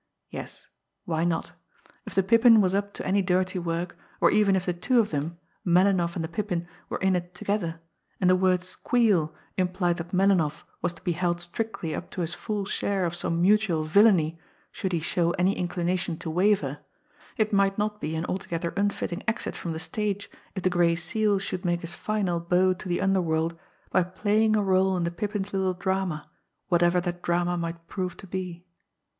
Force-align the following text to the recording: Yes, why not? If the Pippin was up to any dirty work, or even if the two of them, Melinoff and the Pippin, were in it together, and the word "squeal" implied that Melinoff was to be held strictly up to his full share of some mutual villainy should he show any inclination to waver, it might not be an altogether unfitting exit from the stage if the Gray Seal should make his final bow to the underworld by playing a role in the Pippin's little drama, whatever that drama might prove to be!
Yes, 0.31 0.67
why 1.05 1.23
not? 1.23 1.51
If 2.07 2.15
the 2.15 2.23
Pippin 2.23 2.59
was 2.59 2.73
up 2.73 2.91
to 2.95 3.05
any 3.05 3.21
dirty 3.21 3.59
work, 3.59 3.95
or 4.19 4.31
even 4.31 4.55
if 4.55 4.65
the 4.65 4.73
two 4.73 4.99
of 4.99 5.11
them, 5.11 5.37
Melinoff 5.63 6.15
and 6.15 6.23
the 6.23 6.27
Pippin, 6.27 6.67
were 6.89 6.97
in 6.97 7.15
it 7.15 7.35
together, 7.35 7.79
and 8.19 8.27
the 8.27 8.35
word 8.35 8.63
"squeal" 8.63 9.35
implied 9.57 9.97
that 9.97 10.11
Melinoff 10.11 10.63
was 10.81 10.93
to 10.93 11.03
be 11.03 11.11
held 11.11 11.39
strictly 11.39 11.93
up 11.93 12.09
to 12.09 12.21
his 12.21 12.33
full 12.33 12.65
share 12.65 13.05
of 13.05 13.13
some 13.13 13.43
mutual 13.43 13.83
villainy 13.83 14.39
should 14.71 14.91
he 14.91 14.99
show 14.99 15.33
any 15.33 15.55
inclination 15.55 16.17
to 16.17 16.31
waver, 16.31 16.79
it 17.37 17.53
might 17.53 17.77
not 17.77 18.01
be 18.01 18.15
an 18.15 18.25
altogether 18.25 18.73
unfitting 18.75 19.21
exit 19.27 19.55
from 19.55 19.71
the 19.71 19.79
stage 19.79 20.31
if 20.55 20.63
the 20.63 20.71
Gray 20.71 20.95
Seal 20.95 21.37
should 21.37 21.63
make 21.63 21.81
his 21.81 21.93
final 21.93 22.39
bow 22.39 22.73
to 22.73 22.89
the 22.89 23.01
underworld 23.01 23.55
by 23.91 24.01
playing 24.01 24.55
a 24.55 24.63
role 24.63 24.97
in 24.97 25.03
the 25.03 25.11
Pippin's 25.11 25.53
little 25.53 25.75
drama, 25.75 26.27
whatever 26.69 26.99
that 27.01 27.21
drama 27.21 27.55
might 27.55 27.85
prove 27.87 28.17
to 28.17 28.25
be! 28.25 28.65